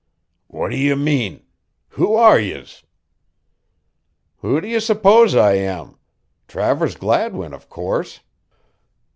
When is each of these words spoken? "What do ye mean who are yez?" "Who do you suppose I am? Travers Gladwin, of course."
"What 0.47 0.71
do 0.71 0.77
ye 0.77 0.95
mean 0.95 1.43
who 1.89 2.15
are 2.15 2.39
yez?" 2.39 2.81
"Who 4.37 4.59
do 4.59 4.67
you 4.67 4.79
suppose 4.79 5.35
I 5.35 5.53
am? 5.53 5.95
Travers 6.47 6.95
Gladwin, 6.95 7.53
of 7.53 7.69
course." 7.69 8.21